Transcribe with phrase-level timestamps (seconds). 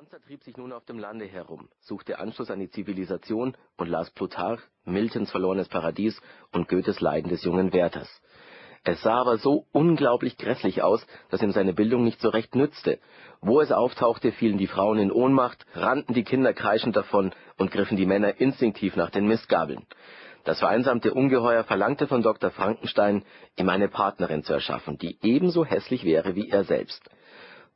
[0.00, 4.10] Monster trieb sich nun auf dem Lande herum, suchte Anschluss an die Zivilisation und las
[4.10, 6.18] Plutarch, Miltons Verlorenes Paradies
[6.52, 8.08] und Goethes Leiden des jungen Werthers.
[8.82, 12.98] Es sah aber so unglaublich grässlich aus, dass ihm seine Bildung nicht so recht nützte.
[13.42, 17.98] Wo es auftauchte, fielen die Frauen in Ohnmacht, rannten die Kinder kreischend davon und griffen
[17.98, 19.86] die Männer instinktiv nach den Mistgabeln.
[20.44, 22.50] Das vereinsamte Ungeheuer verlangte von Dr.
[22.50, 23.22] Frankenstein,
[23.58, 27.06] ihm eine Partnerin zu erschaffen, die ebenso hässlich wäre wie er selbst.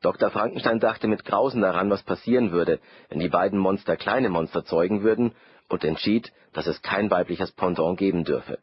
[0.04, 0.30] Dr.
[0.30, 2.78] Frankenstein dachte mit Grausen daran, was passieren würde,
[3.08, 5.32] wenn die beiden Monster kleine Monster zeugen würden,
[5.70, 8.58] und entschied, dass es kein weibliches Pendant geben dürfe.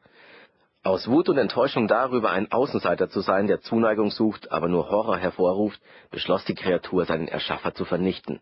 [0.84, 5.18] Aus Wut und Enttäuschung darüber, ein Außenseiter zu sein, der Zuneigung sucht, aber nur Horror
[5.18, 8.40] hervorruft, beschloss die Kreatur, seinen Erschaffer zu vernichten.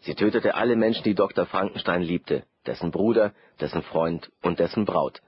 [0.00, 1.44] Sie tötete alle Menschen, die Dr.
[1.44, 5.20] Frankenstein liebte, dessen Bruder, dessen Freund und dessen Braut.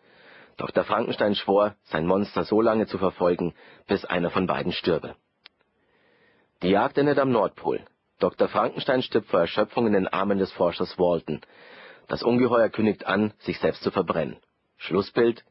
[0.56, 0.84] Dr.
[0.84, 3.52] Frankenstein schwor, sein Monster so lange zu verfolgen,
[3.86, 5.16] bis einer von beiden stürbe.
[6.62, 7.80] Die Jagd endet am Nordpol.
[8.18, 8.48] Dr.
[8.48, 11.40] Frankenstein stirbt vor Erschöpfung in den Armen des Forschers Walton.
[12.06, 14.36] Das Ungeheuer kündigt an, sich selbst zu verbrennen.
[14.76, 15.42] Schlussbild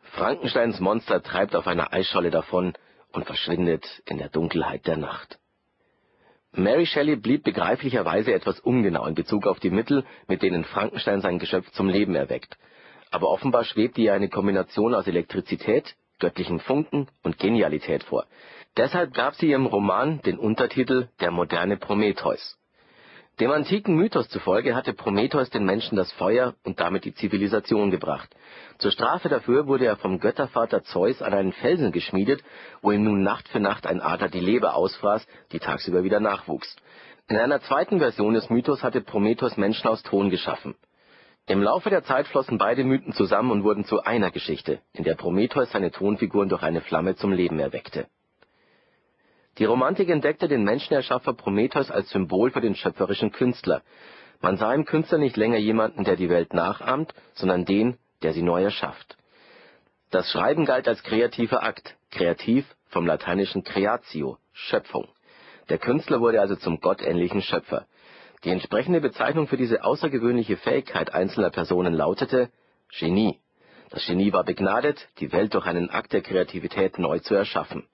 [0.00, 2.72] Frankensteins Monster treibt auf einer Eisscholle davon
[3.12, 5.38] und verschwindet in der Dunkelheit der Nacht.
[6.52, 11.38] Mary Shelley blieb begreiflicherweise etwas ungenau in Bezug auf die Mittel, mit denen Frankenstein sein
[11.38, 12.56] Geschöpf zum Leben erweckt.
[13.10, 18.24] Aber offenbar schwebte ihr eine Kombination aus Elektrizität, göttlichen Funken und Genialität vor.
[18.76, 22.58] Deshalb gab sie ihrem Roman den Untertitel Der moderne Prometheus.
[23.40, 28.28] Dem antiken Mythos zufolge hatte Prometheus den Menschen das Feuer und damit die Zivilisation gebracht.
[28.78, 32.44] Zur Strafe dafür wurde er vom Göttervater Zeus an einen Felsen geschmiedet,
[32.82, 36.76] wo ihm nun Nacht für Nacht ein Adler die Leber ausfraß, die tagsüber wieder nachwuchs.
[37.28, 40.74] In einer zweiten Version des Mythos hatte Prometheus Menschen aus Ton geschaffen.
[41.46, 45.14] Im Laufe der Zeit flossen beide Mythen zusammen und wurden zu einer Geschichte, in der
[45.14, 48.06] Prometheus seine Tonfiguren durch eine Flamme zum Leben erweckte
[49.58, 53.82] die Romantik entdeckte den Menschenerschaffer Prometheus als Symbol für den schöpferischen Künstler.
[54.42, 58.42] Man sah im Künstler nicht länger jemanden, der die Welt nachahmt, sondern den, der sie
[58.42, 59.16] neu erschafft.
[60.10, 65.08] Das Schreiben galt als kreativer Akt, kreativ vom lateinischen creatio, Schöpfung.
[65.70, 67.86] Der Künstler wurde also zum gottähnlichen Schöpfer.
[68.44, 72.50] Die entsprechende Bezeichnung für diese außergewöhnliche Fähigkeit einzelner Personen lautete
[73.00, 73.40] Genie.
[73.88, 77.88] Das Genie war begnadet, die Welt durch einen Akt der Kreativität neu zu erschaffen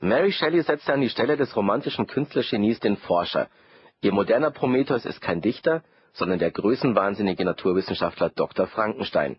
[0.00, 3.48] Mary Shelley setzte an die Stelle des romantischen Künstlergenies den Forscher.
[4.00, 5.82] Ihr moderner Prometheus ist kein Dichter,
[6.12, 8.66] sondern der größenwahnsinnige Naturwissenschaftler Dr.
[8.66, 9.36] Frankenstein.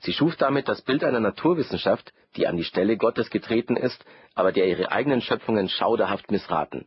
[0.00, 4.04] Sie schuf damit das Bild einer Naturwissenschaft, die an die Stelle Gottes getreten ist,
[4.34, 6.86] aber der ihre eigenen Schöpfungen schauderhaft missraten.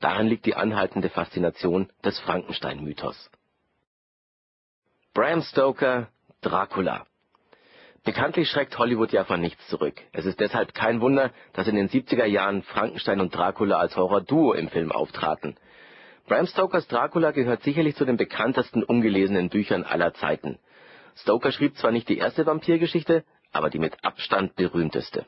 [0.00, 3.30] Darin liegt die anhaltende Faszination des Frankenstein-Mythos.
[5.14, 6.08] Bram Stoker
[6.42, 7.06] Dracula
[8.06, 10.00] Bekanntlich schreckt Hollywood ja von nichts zurück.
[10.12, 14.52] Es ist deshalb kein Wunder, dass in den 70er Jahren Frankenstein und Dracula als Horror-Duo
[14.52, 15.56] im Film auftraten.
[16.28, 20.60] Bram Stokers Dracula gehört sicherlich zu den bekanntesten ungelesenen Büchern aller Zeiten.
[21.16, 25.26] Stoker schrieb zwar nicht die erste Vampirgeschichte, aber die mit Abstand berühmteste.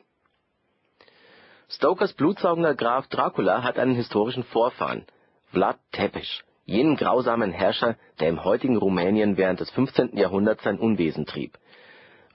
[1.67, 5.05] Stokers blutsaugender Graf Dracula hat einen historischen Vorfahren,
[5.47, 10.15] Vlad Tepes, jenen grausamen Herrscher, der im heutigen Rumänien während des 15.
[10.15, 11.57] Jahrhunderts sein Unwesen trieb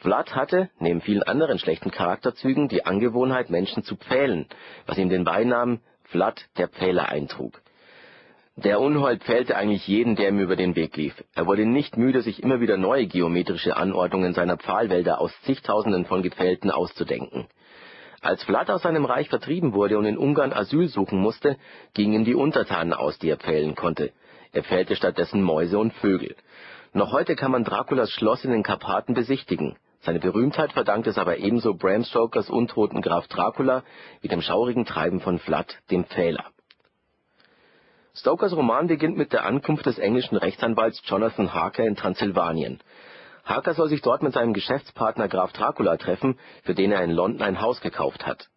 [0.01, 4.47] Vlad hatte, neben vielen anderen schlechten Charakterzügen, die Angewohnheit, Menschen zu pfählen,
[4.87, 7.63] was ihm den Beinamen Vlad der Pfähler eintrug.
[8.57, 11.25] Der Unhold pfählte eigentlich jeden, der ihm über den Weg lief.
[11.35, 16.23] Er wurde nicht müde, sich immer wieder neue geometrische Anordnungen seiner Pfahlwälder aus zigtausenden von
[16.23, 17.49] Gepfählten auszudenken.
[18.21, 21.57] Als Vlad aus seinem Reich vertrieben wurde und in Ungarn Asyl suchen musste,
[21.95, 24.13] gingen ihm die Untertanen aus, die er pfählen konnte.
[24.53, 26.37] Er pfählte stattdessen Mäuse und Vögel.
[26.93, 29.77] Noch heute kann man Draculas Schloss in den Karpaten besichtigen.
[30.05, 33.83] Seine Berühmtheit verdankt es aber ebenso Bram Stokers untoten Graf Dracula
[34.21, 36.45] wie dem schaurigen Treiben von Vlad, dem Pfähler.
[38.15, 42.81] Stokers Roman beginnt mit der Ankunft des englischen Rechtsanwalts Jonathan Harker in Transsilvanien.
[43.47, 47.41] Harker soll sich dort mit seinem Geschäftspartner Graf Dracula treffen, für den er in London
[47.41, 48.51] ein Haus gekauft hat.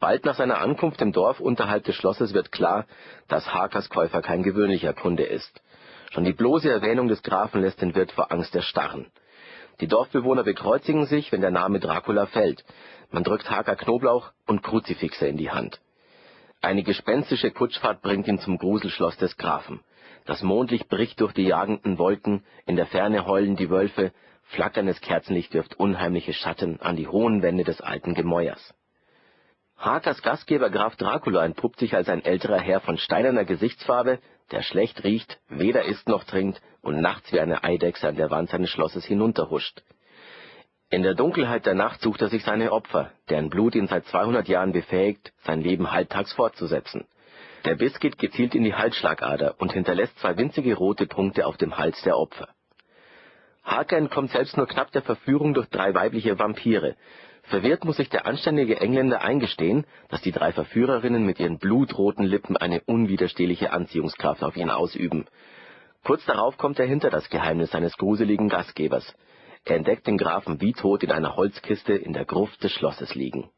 [0.00, 2.86] Bald nach seiner Ankunft im Dorf unterhalb des Schlosses wird klar,
[3.28, 5.62] dass Harkers Käufer kein gewöhnlicher Kunde ist.
[6.10, 9.06] Schon die bloße Erwähnung des Grafen lässt den Wirt vor Angst erstarren
[9.80, 12.64] die Dorfbewohner bekreuzigen sich, wenn der Name Dracula fällt.
[13.10, 15.80] Man drückt Haker Knoblauch und Kruzifixe in die Hand.
[16.62, 19.80] Eine gespenstische Kutschfahrt bringt ihn zum Gruselschloss des Grafen.
[20.24, 24.12] Das Mondlicht bricht durch die jagenden Wolken, in der Ferne heulen die Wölfe,
[24.42, 28.74] flackerndes Kerzenlicht wirft unheimliche Schatten an die hohen Wände des alten Gemäuers.
[29.76, 34.18] Hakers Gastgeber Graf Dracula entpuppt sich als ein älterer Herr von steinerner Gesichtsfarbe,
[34.50, 38.50] der schlecht riecht, weder isst noch trinkt und nachts wie eine Eidechse an der Wand
[38.50, 39.82] seines Schlosses hinunterhuscht.
[40.88, 44.46] In der Dunkelheit der Nacht sucht er sich seine Opfer, deren Blut ihn seit 200
[44.46, 47.06] Jahren befähigt, sein Leben halbtags fortzusetzen.
[47.64, 51.76] Der Biss geht gezielt in die Halsschlagader und hinterlässt zwei winzige rote Punkte auf dem
[51.76, 52.48] Hals der Opfer.
[53.64, 56.94] Harker entkommt selbst nur knapp der Verführung durch drei weibliche Vampire.
[57.48, 62.56] Verwirrt muss sich der anständige Engländer eingestehen, dass die drei Verführerinnen mit ihren blutroten Lippen
[62.56, 65.26] eine unwiderstehliche Anziehungskraft auf ihn ausüben.
[66.02, 69.14] Kurz darauf kommt er hinter das Geheimnis seines gruseligen Gastgebers.
[69.64, 73.48] Er entdeckt den Grafen wie tot in einer Holzkiste in der Gruft des Schlosses liegen.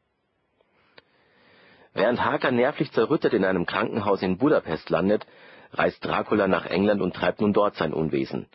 [1.93, 5.25] Während Harker nervlich zerrüttet in einem Krankenhaus in Budapest landet,
[5.73, 8.47] reist Dracula nach England und treibt nun dort sein Unwesen.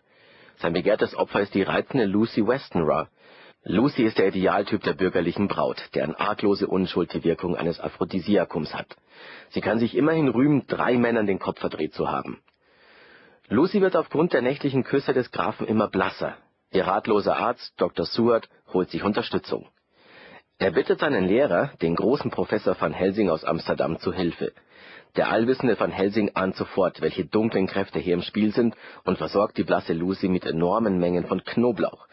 [0.57, 3.09] Sein begehrtes Opfer ist die reizende Lucy Westenra.
[3.67, 8.95] Lucy ist der Idealtyp der bürgerlichen Braut, deren arglose Unschuld die Wirkung eines Aphrodisiakums hat.
[9.49, 12.43] Sie kann sich immerhin rühmen, drei Männern den Kopf verdreht zu haben.
[13.49, 16.37] Lucy wird aufgrund der nächtlichen Küsse des Grafen immer blasser.
[16.73, 18.05] Ihr ratloser Arzt, Dr.
[18.05, 19.67] Seward, holt sich Unterstützung.
[20.59, 24.53] Er bittet seinen Lehrer, den großen Professor van Helsing aus Amsterdam, zu Hilfe.
[25.17, 28.75] Der allwissende Van Helsing ahnt sofort, welche dunklen Kräfte hier im Spiel sind
[29.05, 32.07] und versorgt die blasse Lucy mit enormen Mengen von Knoblauch.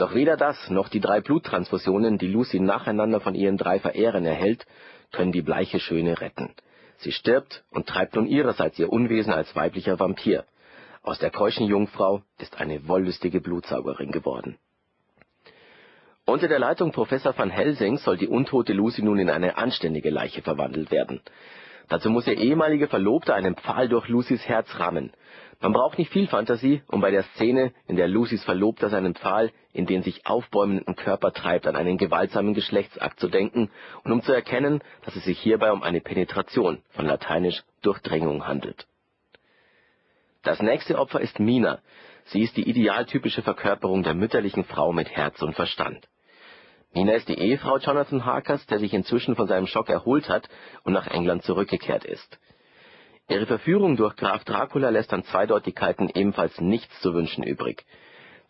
[0.00, 4.64] Doch weder das noch die drei Bluttransfusionen, die Lucy nacheinander von ihren drei Verehrern erhält,
[5.12, 6.54] können die bleiche Schöne retten.
[6.96, 10.46] Sie stirbt und treibt nun ihrerseits ihr Unwesen als weiblicher Vampir.
[11.02, 14.56] Aus der keuschen Jungfrau ist eine wollüstige Blutsaugerin geworden.
[16.24, 20.40] Unter der Leitung Professor van Helsing soll die untote Lucy nun in eine anständige Leiche
[20.40, 21.20] verwandelt werden.
[21.90, 25.12] Dazu muss ihr ehemaliger Verlobter einen Pfahl durch Lucys Herz rammen.
[25.60, 29.52] Man braucht nicht viel Fantasie, um bei der Szene, in der Lucys Verlobter seinen Pfahl
[29.72, 33.70] in den sich aufbäumenden Körper treibt, an einen gewaltsamen Geschlechtsakt zu denken
[34.02, 38.86] und um zu erkennen, dass es sich hierbei um eine Penetration, von lateinisch Durchdringung, handelt.
[40.42, 41.80] Das nächste Opfer ist Mina.
[42.24, 46.08] Sie ist die idealtypische Verkörperung der mütterlichen Frau mit Herz und Verstand.
[46.92, 50.48] Nina ist die Ehefrau Jonathan Harkers, der sich inzwischen von seinem Schock erholt hat
[50.82, 52.38] und nach England zurückgekehrt ist.
[53.30, 57.86] Ihre Verführung durch Graf Dracula lässt an Zweideutigkeiten ebenfalls nichts zu wünschen übrig.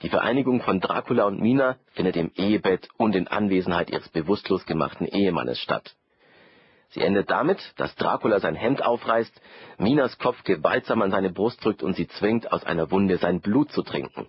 [0.00, 5.06] Die Vereinigung von Dracula und Mina findet im Ehebett und in Anwesenheit ihres bewusstlos gemachten
[5.06, 5.94] Ehemannes statt.
[6.88, 9.38] Sie endet damit, dass Dracula sein Hemd aufreißt,
[9.76, 13.70] Minas Kopf gewaltsam an seine Brust drückt und sie zwingt, aus einer Wunde sein Blut
[13.72, 14.28] zu trinken.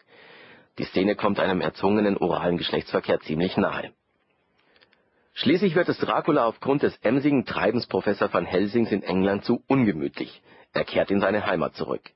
[0.77, 3.93] Die Szene kommt einem erzwungenen oralen Geschlechtsverkehr ziemlich nahe.
[5.41, 10.39] Schließlich wird es Dracula aufgrund des emsigen Treibens Professor van Helsings in England zu ungemütlich.
[10.71, 12.11] Er kehrt in seine Heimat zurück.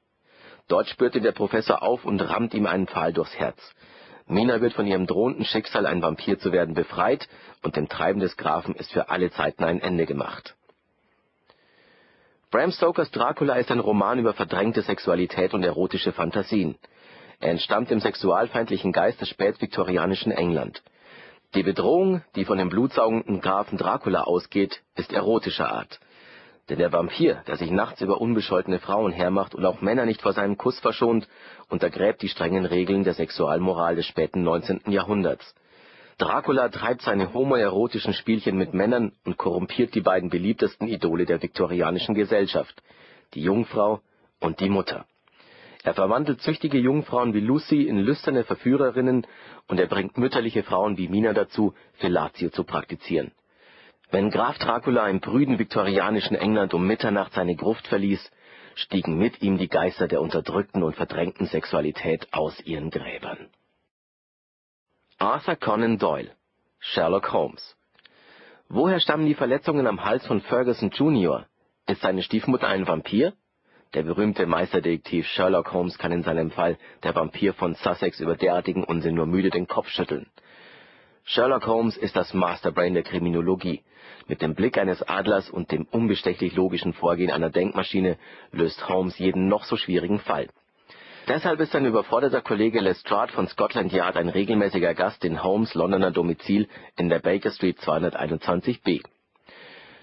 [0.67, 3.57] Dort spürt ihn der Professor auf und rammt ihm einen Pfahl durchs Herz.
[4.27, 7.27] Mina wird von ihrem drohenden Schicksal, ein Vampir zu werden, befreit
[7.63, 10.55] und dem Treiben des Grafen ist für alle Zeiten ein Ende gemacht.
[12.51, 16.75] Bram Stokers Dracula ist ein Roman über verdrängte Sexualität und erotische Fantasien.
[17.39, 20.83] Er entstammt dem sexualfeindlichen Geist des spätviktorianischen England.
[21.55, 26.01] Die Bedrohung, die von dem blutsaugenden Grafen Dracula ausgeht, ist erotischer Art.
[26.67, 30.33] Denn der Vampir, der sich nachts über unbescholtene Frauen hermacht und auch Männer nicht vor
[30.33, 31.29] seinem Kuss verschont,
[31.69, 34.81] untergräbt die strengen Regeln der Sexualmoral des späten 19.
[34.87, 35.55] Jahrhunderts.
[36.17, 42.15] Dracula treibt seine homoerotischen Spielchen mit Männern und korrumpiert die beiden beliebtesten Idole der viktorianischen
[42.15, 42.83] Gesellschaft,
[43.33, 44.01] die Jungfrau
[44.41, 45.05] und die Mutter.
[45.85, 49.27] Er verwandelt züchtige Jungfrauen wie Lucy in lüsterne Verführerinnen
[49.67, 53.31] und er bringt mütterliche Frauen wie Mina dazu, Fellatio zu praktizieren.
[54.09, 58.31] Wenn Graf Dracula im prüden viktorianischen England um Mitternacht seine Gruft verließ,
[58.73, 63.49] stiegen mit ihm die Geister der unterdrückten und verdrängten Sexualität aus ihren Gräbern.
[65.19, 66.31] Arthur Conan Doyle
[66.79, 67.77] Sherlock Holmes
[68.69, 71.45] Woher stammen die Verletzungen am Hals von Ferguson Jr.?
[71.85, 73.33] Ist seine Stiefmutter ein Vampir?
[73.95, 78.83] Der berühmte Meisterdetektiv Sherlock Holmes kann in seinem Fall Der Vampir von Sussex über derartigen
[78.83, 80.27] Unsinn nur müde den Kopf schütteln.
[81.23, 83.83] Sherlock Holmes ist das Masterbrain der Kriminologie.
[84.27, 88.17] Mit dem Blick eines Adlers und dem unbestechlich logischen Vorgehen einer Denkmaschine
[88.51, 90.49] löst Holmes jeden noch so schwierigen Fall.
[91.29, 96.11] Deshalb ist sein überforderter Kollege Lestrade von Scotland Yard ein regelmäßiger Gast in Holmes' Londoner
[96.11, 99.03] Domizil in der Baker Street 221b.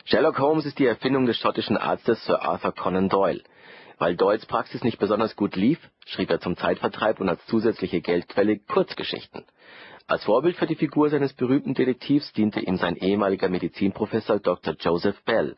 [0.06, 3.42] Sherlock Holmes ist die Erfindung des schottischen Arztes Sir Arthur Conan Doyle.
[4.02, 8.58] Weil Doyles Praxis nicht besonders gut lief, schrieb er zum Zeitvertreib und als zusätzliche Geldquelle
[8.58, 9.44] Kurzgeschichten.
[10.08, 14.74] Als Vorbild für die Figur seines berühmten Detektivs diente ihm sein ehemaliger Medizinprofessor Dr.
[14.80, 15.54] Joseph Bell.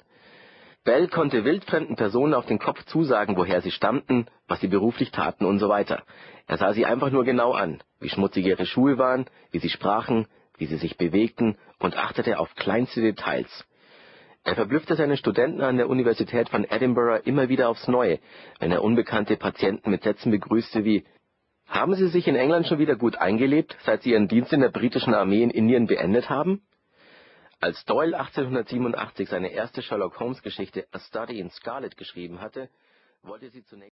[0.85, 5.47] Bell konnte wildfremden Personen auf den Kopf zusagen, woher sie stammten, was sie beruflich taten
[5.47, 6.03] und so weiter.
[6.47, 10.27] Er sah sie einfach nur genau an, wie schmutzig ihre Schuhe waren, wie sie sprachen,
[10.59, 13.65] wie sie sich bewegten und achtete auf kleinste Details.
[14.45, 18.19] Er verblüffte seine Studenten an der Universität von Edinburgh immer wieder aufs Neue,
[18.59, 21.05] wenn er unbekannte Patienten mit Sätzen begrüßte wie
[21.67, 24.69] Haben Sie sich in England schon wieder gut eingelebt, seit Sie Ihren Dienst in der
[24.69, 26.61] britischen Armee in Indien beendet haben?
[27.59, 32.69] Als Doyle 1887 seine erste Sherlock-Holmes-Geschichte A Study in Scarlet geschrieben hatte,
[33.23, 33.93] wollte sie zunächst